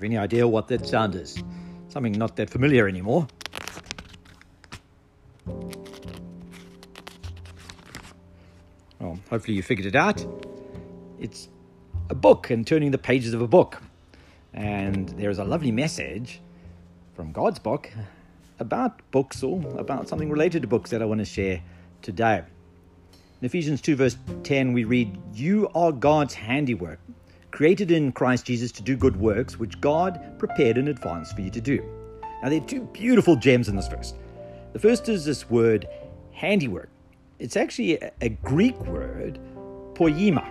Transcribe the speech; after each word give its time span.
have 0.00 0.04
any 0.06 0.16
idea 0.16 0.48
what 0.48 0.68
that 0.68 0.86
sound 0.86 1.14
is? 1.14 1.42
Something 1.88 2.12
not 2.12 2.36
that 2.36 2.48
familiar 2.48 2.88
anymore. 2.88 3.28
Well, 8.98 9.18
hopefully 9.28 9.58
you 9.58 9.62
figured 9.62 9.86
it 9.86 9.94
out. 9.94 10.24
It's 11.18 11.50
a 12.08 12.14
book 12.14 12.48
and 12.48 12.66
turning 12.66 12.92
the 12.92 12.98
pages 12.98 13.34
of 13.34 13.42
a 13.42 13.46
book. 13.46 13.82
And 14.54 15.10
there's 15.10 15.38
a 15.38 15.44
lovely 15.44 15.70
message 15.70 16.40
from 17.14 17.32
God's 17.32 17.58
book 17.58 17.92
about 18.58 19.02
books 19.10 19.42
or 19.42 19.62
about 19.76 20.08
something 20.08 20.30
related 20.30 20.62
to 20.62 20.68
books 20.68 20.88
that 20.90 21.02
I 21.02 21.04
want 21.04 21.18
to 21.18 21.26
share 21.26 21.60
today. 22.00 22.42
In 23.42 23.44
Ephesians 23.44 23.82
2, 23.82 23.96
verse 23.96 24.16
10, 24.44 24.72
we 24.72 24.84
read, 24.84 25.14
You 25.34 25.68
are 25.74 25.92
God's 25.92 26.32
handiwork, 26.32 27.00
created 27.50 27.90
in 27.90 28.12
Christ 28.12 28.46
Jesus 28.46 28.72
to 28.72 28.82
do 28.82 28.96
good 28.96 29.16
works, 29.16 29.58
which 29.58 29.80
God 29.80 30.38
prepared 30.38 30.78
in 30.78 30.88
advance 30.88 31.32
for 31.32 31.40
you 31.40 31.50
to 31.50 31.60
do. 31.60 31.82
Now, 32.42 32.48
there 32.48 32.60
are 32.60 32.66
two 32.66 32.82
beautiful 32.92 33.36
gems 33.36 33.68
in 33.68 33.76
this 33.76 33.88
verse. 33.88 34.14
The 34.72 34.78
first 34.78 35.08
is 35.08 35.24
this 35.24 35.50
word 35.50 35.88
handiwork. 36.32 36.88
It's 37.38 37.56
actually 37.56 37.98
a, 38.20 38.28
Greek 38.28 38.78
word, 38.86 39.38
poema. 39.94 40.48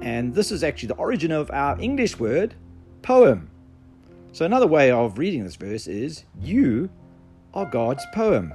And 0.00 0.34
this 0.34 0.50
is 0.50 0.64
actually 0.64 0.88
the 0.88 0.94
origin 0.94 1.30
of 1.30 1.50
our 1.50 1.80
English 1.80 2.18
word, 2.18 2.54
poem. 3.02 3.50
So, 4.32 4.44
another 4.44 4.66
way 4.66 4.90
of 4.90 5.18
reading 5.18 5.44
this 5.44 5.56
verse 5.56 5.86
is, 5.86 6.24
You 6.40 6.90
are 7.54 7.66
God's 7.66 8.04
poem. 8.14 8.54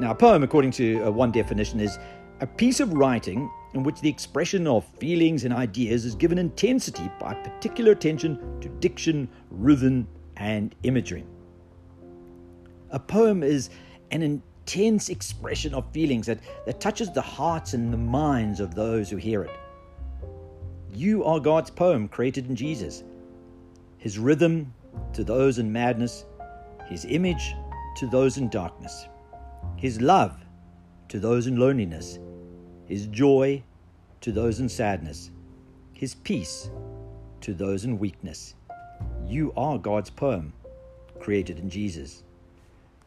Now, 0.00 0.10
a 0.10 0.14
poem, 0.14 0.42
according 0.42 0.72
to 0.72 1.02
uh, 1.02 1.10
one 1.10 1.32
definition, 1.32 1.80
is 1.80 1.98
a 2.40 2.46
piece 2.46 2.80
of 2.80 2.92
writing 2.92 3.50
in 3.76 3.82
which 3.82 4.00
the 4.00 4.08
expression 4.08 4.66
of 4.66 4.86
feelings 4.98 5.44
and 5.44 5.52
ideas 5.52 6.06
is 6.06 6.14
given 6.14 6.38
intensity 6.38 7.10
by 7.20 7.34
particular 7.34 7.92
attention 7.92 8.58
to 8.58 8.70
diction, 8.80 9.28
rhythm, 9.50 10.08
and 10.38 10.74
imagery. 10.82 11.26
A 12.90 12.98
poem 12.98 13.42
is 13.42 13.68
an 14.12 14.22
intense 14.22 15.10
expression 15.10 15.74
of 15.74 15.92
feelings 15.92 16.24
that, 16.24 16.38
that 16.64 16.80
touches 16.80 17.12
the 17.12 17.20
hearts 17.20 17.74
and 17.74 17.92
the 17.92 17.98
minds 17.98 18.60
of 18.60 18.74
those 18.74 19.10
who 19.10 19.18
hear 19.18 19.42
it. 19.42 19.50
You 20.94 21.22
are 21.24 21.38
God's 21.38 21.70
poem 21.70 22.08
created 22.08 22.48
in 22.48 22.56
Jesus. 22.56 23.04
His 23.98 24.18
rhythm 24.18 24.72
to 25.12 25.22
those 25.22 25.58
in 25.58 25.70
madness, 25.70 26.24
His 26.86 27.04
image 27.04 27.54
to 27.98 28.06
those 28.06 28.38
in 28.38 28.48
darkness, 28.48 29.06
His 29.76 30.00
love 30.00 30.34
to 31.08 31.20
those 31.20 31.46
in 31.46 31.56
loneliness, 31.56 32.18
his 32.86 33.08
joy 33.08 33.62
to 34.20 34.32
those 34.32 34.60
in 34.60 34.68
sadness, 34.68 35.30
his 35.92 36.14
peace 36.14 36.70
to 37.40 37.54
those 37.54 37.84
in 37.84 37.98
weakness. 37.98 38.54
You 39.26 39.52
are 39.56 39.78
God's 39.78 40.10
poem, 40.10 40.52
created 41.20 41.58
in 41.58 41.70
Jesus. 41.70 42.22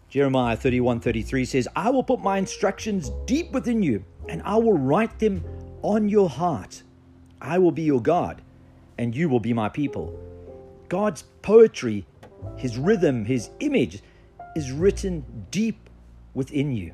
Jeremiah 0.09 0.57
31:33 0.57 1.45
says, 1.45 1.67
"I 1.75 1.89
will 1.89 2.03
put 2.03 2.19
my 2.21 2.37
instructions 2.37 3.11
deep 3.25 3.51
within 3.51 3.83
you, 3.83 4.03
and 4.27 4.41
I 4.43 4.57
will 4.57 4.77
write 4.77 5.19
them 5.19 5.43
on 5.81 6.09
your 6.09 6.29
heart. 6.29 6.83
I 7.41 7.59
will 7.59 7.71
be 7.71 7.83
your 7.83 8.01
God, 8.01 8.41
and 8.97 9.15
you 9.15 9.29
will 9.29 9.39
be 9.39 9.53
my 9.53 9.69
people." 9.69 10.17
God's 10.87 11.23
poetry, 11.41 12.05
his 12.57 12.77
rhythm, 12.77 13.25
his 13.25 13.51
image 13.59 14.01
is 14.55 14.71
written 14.71 15.45
deep 15.51 15.89
within 16.33 16.71
you. 16.71 16.93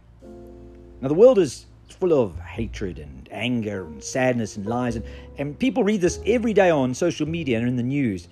Now 1.02 1.08
the 1.08 1.14
world 1.14 1.40
is 1.40 1.68
full 1.90 2.14
of 2.14 2.40
hatred 2.40 3.00
and 3.00 3.28
anger 3.32 3.86
and 3.86 4.04
sadness 4.04 4.58
and 4.58 4.66
lies. 4.66 4.96
And, 4.96 5.06
and 5.38 5.58
people 5.58 5.84
read 5.84 6.02
this 6.02 6.20
every 6.26 6.54
day 6.54 6.70
on 6.70 6.94
social 6.94 7.28
media 7.28 7.60
and 7.60 7.68
in 7.68 7.76
the 7.76 7.84
news. 7.84 8.28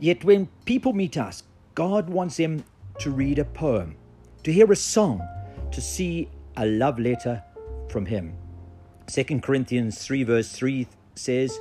Yet 0.00 0.24
when 0.24 0.48
people 0.64 0.92
meet 0.92 1.16
us, 1.16 1.42
God 1.74 2.08
wants 2.08 2.36
them 2.36 2.64
to 3.00 3.10
read 3.10 3.38
a 3.38 3.44
poem, 3.44 3.96
to 4.44 4.52
hear 4.52 4.70
a 4.70 4.76
song, 4.76 5.26
to 5.72 5.80
see 5.80 6.28
a 6.56 6.66
love 6.66 6.98
letter 6.98 7.42
from 7.88 8.06
Him. 8.06 8.34
2 9.06 9.40
Corinthians 9.40 10.04
3, 10.04 10.24
verse 10.24 10.52
3 10.52 10.86
says, 11.14 11.58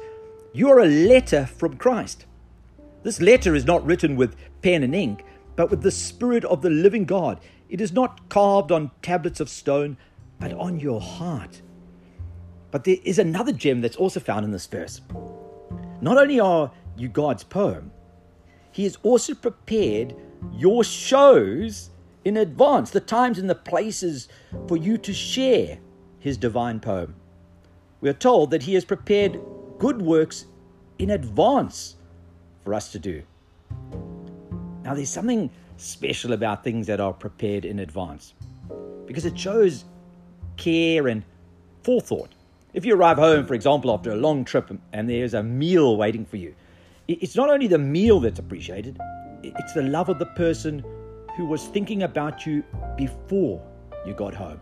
You 0.53 0.69
are 0.69 0.79
a 0.79 0.85
letter 0.87 1.45
from 1.45 1.77
Christ. 1.77 2.25
This 3.03 3.21
letter 3.21 3.55
is 3.55 3.65
not 3.65 3.85
written 3.85 4.15
with 4.15 4.35
pen 4.61 4.83
and 4.83 4.95
ink, 4.95 5.23
but 5.55 5.69
with 5.69 5.81
the 5.81 5.91
Spirit 5.91 6.43
of 6.45 6.61
the 6.61 6.69
living 6.69 7.05
God. 7.05 7.39
It 7.69 7.79
is 7.79 7.93
not 7.93 8.29
carved 8.29 8.71
on 8.71 8.91
tablets 9.01 9.39
of 9.39 9.49
stone, 9.49 9.97
but 10.39 10.53
on 10.53 10.79
your 10.79 11.01
heart. 11.01 11.61
But 12.71 12.83
there 12.83 12.97
is 13.03 13.19
another 13.19 13.51
gem 13.51 13.81
that's 13.81 13.95
also 13.95 14.19
found 14.19 14.45
in 14.45 14.51
this 14.51 14.65
verse. 14.65 15.01
Not 16.01 16.17
only 16.17 16.39
are 16.39 16.71
you 16.95 17.07
God's 17.07 17.43
poem, 17.43 17.91
He 18.71 18.83
has 18.83 18.97
also 19.03 19.33
prepared 19.33 20.15
your 20.53 20.83
shows 20.83 21.89
in 22.25 22.37
advance, 22.37 22.91
the 22.91 22.99
times 22.99 23.39
and 23.39 23.49
the 23.49 23.55
places 23.55 24.27
for 24.67 24.77
you 24.77 24.97
to 24.99 25.13
share 25.13 25.79
His 26.19 26.37
divine 26.37 26.79
poem. 26.79 27.15
We 28.01 28.09
are 28.09 28.13
told 28.13 28.51
that 28.51 28.63
He 28.63 28.73
has 28.75 28.85
prepared 28.85 29.39
good 29.79 30.01
works 30.01 30.45
in 30.99 31.11
advance 31.11 31.95
for 32.63 32.73
us 32.73 32.91
to 32.91 32.99
do. 32.99 33.23
Now, 34.83 34.93
there's 34.93 35.09
something 35.09 35.49
special 35.77 36.33
about 36.33 36.63
things 36.63 36.87
that 36.87 36.99
are 36.99 37.13
prepared 37.13 37.65
in 37.65 37.79
advance 37.79 38.33
because 39.05 39.25
it 39.25 39.37
shows 39.37 39.85
care 40.57 41.07
and 41.07 41.23
forethought. 41.83 42.29
If 42.73 42.85
you 42.85 42.95
arrive 42.95 43.17
home, 43.17 43.45
for 43.45 43.53
example, 43.53 43.91
after 43.91 44.11
a 44.11 44.15
long 44.15 44.43
trip 44.43 44.69
and 44.93 45.09
there's 45.09 45.33
a 45.33 45.41
meal 45.41 45.97
waiting 45.97 46.25
for 46.25 46.37
you, 46.37 46.53
it's 47.07 47.35
not 47.35 47.49
only 47.49 47.67
the 47.67 47.77
meal 47.77 48.19
that's 48.19 48.39
appreciated, 48.39 48.99
it's 49.41 49.73
the 49.73 49.83
love 49.83 50.09
of 50.09 50.19
the 50.19 50.25
person 50.25 50.83
who 51.35 51.45
was 51.45 51.67
thinking 51.67 52.03
about 52.03 52.45
you 52.45 52.63
before 52.97 53.61
you 54.05 54.13
got 54.13 54.35
home. 54.35 54.59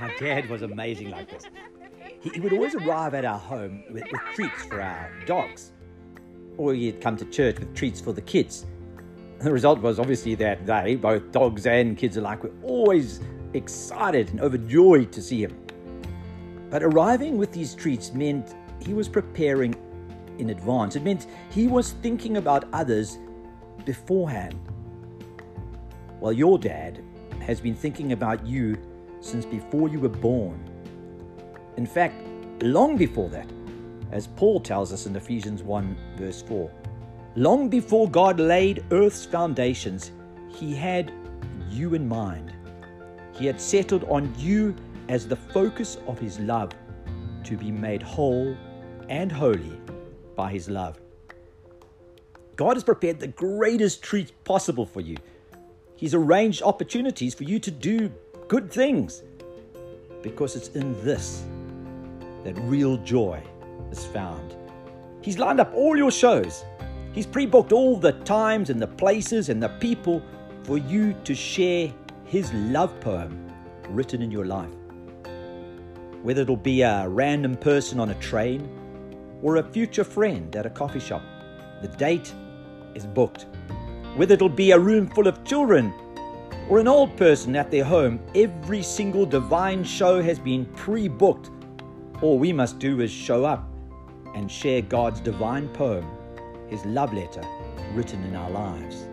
Our 0.00 0.16
dad 0.18 0.48
was 0.48 0.62
amazing 0.62 1.10
like 1.10 1.28
this. 1.30 1.44
He 2.20 2.40
would 2.40 2.52
always 2.52 2.74
arrive 2.74 3.14
at 3.14 3.24
our 3.24 3.38
home 3.38 3.84
with, 3.90 4.04
with 4.10 4.20
treats 4.34 4.64
for 4.64 4.80
our 4.80 5.10
dogs 5.26 5.72
or 6.56 6.74
he'd 6.74 7.00
come 7.00 7.16
to 7.16 7.24
church 7.26 7.58
with 7.58 7.74
treats 7.74 8.00
for 8.00 8.12
the 8.12 8.22
kids. 8.22 8.66
The 9.40 9.52
result 9.52 9.80
was 9.80 9.98
obviously 9.98 10.34
that 10.36 10.66
they, 10.66 10.96
both 10.96 11.32
dogs 11.32 11.66
and 11.66 11.98
kids 11.98 12.16
alike, 12.16 12.42
were 12.42 12.52
always 12.62 13.20
excited 13.52 14.30
and 14.30 14.40
overjoyed 14.40 15.12
to 15.12 15.22
see 15.22 15.42
him. 15.42 15.56
But 16.70 16.82
arriving 16.82 17.36
with 17.36 17.52
these 17.52 17.74
treats 17.74 18.12
meant 18.12 18.54
he 18.80 18.94
was 18.94 19.08
preparing 19.08 19.74
in 20.38 20.50
advance. 20.50 20.96
It 20.96 21.02
meant 21.02 21.26
he 21.50 21.66
was 21.66 21.92
thinking 21.92 22.36
about 22.36 22.64
others 22.72 23.18
beforehand. 23.84 24.58
While 26.20 26.32
your 26.32 26.58
dad 26.58 27.02
has 27.40 27.60
been 27.60 27.74
thinking 27.74 28.12
about 28.12 28.46
you 28.46 28.76
since 29.20 29.44
before 29.44 29.88
you 29.88 30.00
were 30.00 30.08
born. 30.08 30.58
In 31.76 31.86
fact, 31.86 32.14
long 32.62 32.96
before 32.96 33.28
that 33.30 33.48
as 34.14 34.28
Paul 34.28 34.60
tells 34.60 34.92
us 34.92 35.06
in 35.06 35.16
Ephesians 35.16 35.64
1, 35.64 35.96
verse 36.16 36.40
4. 36.42 36.70
Long 37.34 37.68
before 37.68 38.08
God 38.08 38.38
laid 38.38 38.84
earth's 38.92 39.26
foundations, 39.26 40.12
He 40.48 40.74
had 40.74 41.12
you 41.68 41.94
in 41.94 42.08
mind. 42.08 42.54
He 43.36 43.44
had 43.44 43.60
settled 43.60 44.04
on 44.04 44.32
you 44.38 44.74
as 45.08 45.26
the 45.26 45.34
focus 45.34 45.98
of 46.06 46.20
His 46.20 46.38
love 46.38 46.70
to 47.42 47.56
be 47.56 47.72
made 47.72 48.02
whole 48.02 48.56
and 49.08 49.32
holy 49.32 49.80
by 50.36 50.52
His 50.52 50.70
love. 50.70 51.00
God 52.54 52.76
has 52.76 52.84
prepared 52.84 53.18
the 53.18 53.26
greatest 53.26 54.00
treat 54.00 54.32
possible 54.44 54.86
for 54.86 55.00
you. 55.00 55.16
He's 55.96 56.14
arranged 56.14 56.62
opportunities 56.62 57.34
for 57.34 57.42
you 57.42 57.58
to 57.58 57.70
do 57.72 58.12
good 58.46 58.70
things 58.70 59.24
because 60.22 60.54
it's 60.54 60.68
in 60.68 60.92
this 61.04 61.44
that 62.44 62.56
real 62.60 62.98
joy 62.98 63.42
is 63.98 64.04
found. 64.06 64.56
He's 65.20 65.38
lined 65.38 65.60
up 65.60 65.72
all 65.74 65.96
your 65.96 66.10
shows. 66.10 66.64
He's 67.12 67.26
pre 67.26 67.46
booked 67.46 67.72
all 67.72 67.96
the 67.96 68.12
times 68.24 68.70
and 68.70 68.80
the 68.80 68.88
places 69.04 69.48
and 69.48 69.62
the 69.62 69.68
people 69.68 70.22
for 70.64 70.78
you 70.78 71.14
to 71.24 71.34
share 71.34 71.92
his 72.24 72.52
love 72.54 72.92
poem 73.00 73.32
written 73.88 74.20
in 74.20 74.30
your 74.30 74.46
life. 74.46 74.74
Whether 76.22 76.42
it'll 76.42 76.56
be 76.56 76.82
a 76.82 77.08
random 77.08 77.56
person 77.56 78.00
on 78.00 78.10
a 78.10 78.14
train 78.14 78.68
or 79.42 79.56
a 79.56 79.62
future 79.62 80.04
friend 80.04 80.56
at 80.56 80.66
a 80.66 80.70
coffee 80.70 81.00
shop, 81.00 81.22
the 81.82 81.88
date 81.88 82.34
is 82.94 83.06
booked. 83.06 83.46
Whether 84.16 84.34
it'll 84.34 84.48
be 84.48 84.72
a 84.72 84.78
room 84.78 85.06
full 85.08 85.28
of 85.28 85.44
children 85.44 85.92
or 86.68 86.78
an 86.80 86.88
old 86.88 87.16
person 87.16 87.54
at 87.54 87.70
their 87.70 87.84
home, 87.84 88.18
every 88.34 88.82
single 88.82 89.26
divine 89.26 89.84
show 89.84 90.22
has 90.22 90.38
been 90.38 90.64
pre 90.82 91.08
booked. 91.08 91.50
All 92.22 92.38
we 92.38 92.52
must 92.52 92.78
do 92.78 93.00
is 93.00 93.10
show 93.10 93.44
up 93.44 93.73
and 94.34 94.50
share 94.50 94.82
God's 94.82 95.20
divine 95.20 95.68
poem, 95.68 96.06
His 96.68 96.84
love 96.84 97.12
letter, 97.12 97.42
written 97.92 98.22
in 98.24 98.36
our 98.36 98.50
lives. 98.50 99.06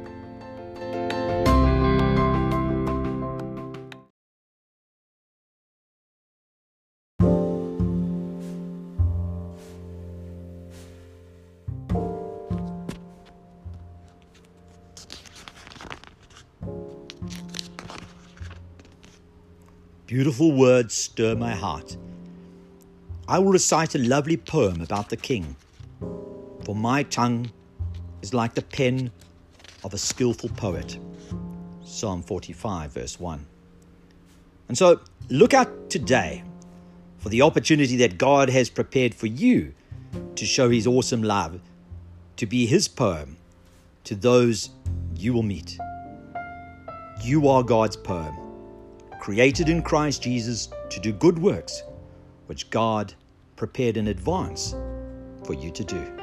Beautiful 20.08 20.52
words 20.52 20.94
stir 20.94 21.36
my 21.36 21.56
heart 21.56 21.96
I 23.32 23.40
will 23.40 23.54
recite 23.54 23.96
a 23.96 23.98
lovely 23.98 24.36
poem 24.36 24.82
about 24.82 25.08
the 25.08 25.16
king, 25.16 25.56
for 26.66 26.76
my 26.76 27.04
tongue 27.04 27.50
is 28.22 28.34
like 28.34 28.56
the 28.56 28.62
pen 28.62 29.10
of 29.86 29.94
a 29.94 29.98
skillful 29.98 30.50
poet. 30.50 31.00
Psalm 31.82 32.24
45, 32.24 32.92
verse 32.92 33.22
1. 33.22 33.46
And 34.68 34.78
so 34.78 35.00
look 35.30 35.54
out 35.54 35.90
today 35.90 36.44
for 37.20 37.30
the 37.30 37.42
opportunity 37.42 37.96
that 37.96 38.18
God 38.18 38.50
has 38.50 38.70
prepared 38.70 39.16
for 39.16 39.28
you 39.28 39.74
to 40.36 40.46
show 40.46 40.70
His 40.70 40.86
awesome 40.86 41.24
love, 41.24 41.62
to 42.36 42.46
be 42.46 42.66
His 42.66 42.90
poem 42.90 43.38
to 44.04 44.14
those 44.14 44.72
you 45.16 45.32
will 45.32 45.42
meet. 45.42 45.78
You 47.24 47.48
are 47.48 47.64
God's 47.64 47.96
poem, 47.96 48.36
created 49.22 49.70
in 49.70 49.84
Christ 49.84 50.22
Jesus 50.22 50.68
to 50.90 51.00
do 51.00 51.14
good 51.14 51.40
works, 51.40 51.84
which 52.48 52.70
God 52.70 53.14
prepared 53.62 53.96
in 53.96 54.08
advance 54.08 54.72
for 55.46 55.54
you 55.54 55.70
to 55.70 55.84
do. 55.84 56.18